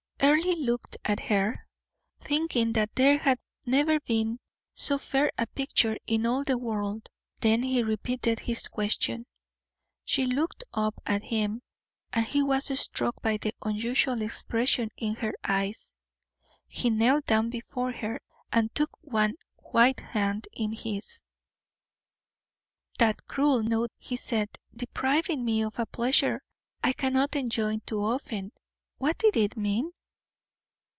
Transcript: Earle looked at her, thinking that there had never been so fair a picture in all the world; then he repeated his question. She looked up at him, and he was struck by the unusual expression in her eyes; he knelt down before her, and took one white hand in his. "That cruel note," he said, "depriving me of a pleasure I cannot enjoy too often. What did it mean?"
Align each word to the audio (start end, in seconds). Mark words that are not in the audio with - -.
Earle 0.23 0.55
looked 0.59 0.97
at 1.03 1.19
her, 1.19 1.65
thinking 2.19 2.73
that 2.73 2.93
there 2.95 3.17
had 3.17 3.39
never 3.65 3.99
been 4.01 4.39
so 4.73 4.99
fair 4.99 5.31
a 5.37 5.47
picture 5.47 5.97
in 6.05 6.27
all 6.27 6.43
the 6.43 6.59
world; 6.59 7.09
then 7.41 7.63
he 7.63 7.81
repeated 7.81 8.39
his 8.41 8.67
question. 8.67 9.25
She 10.05 10.25
looked 10.27 10.63
up 10.73 11.01
at 11.07 11.23
him, 11.23 11.61
and 12.13 12.23
he 12.25 12.43
was 12.43 12.79
struck 12.79 13.19
by 13.23 13.37
the 13.37 13.53
unusual 13.63 14.21
expression 14.21 14.89
in 14.95 15.15
her 15.15 15.33
eyes; 15.43 15.95
he 16.67 16.91
knelt 16.91 17.25
down 17.25 17.49
before 17.49 17.91
her, 17.91 18.21
and 18.53 18.73
took 18.75 18.91
one 19.01 19.35
white 19.57 20.01
hand 20.01 20.47
in 20.53 20.71
his. 20.71 21.23
"That 22.99 23.25
cruel 23.27 23.63
note," 23.63 23.91
he 23.97 24.17
said, 24.17 24.49
"depriving 24.75 25.43
me 25.43 25.63
of 25.63 25.79
a 25.79 25.87
pleasure 25.87 26.41
I 26.83 26.93
cannot 26.93 27.35
enjoy 27.35 27.77
too 27.87 28.03
often. 28.03 28.51
What 28.97 29.17
did 29.17 29.35
it 29.35 29.57
mean?" 29.57 29.91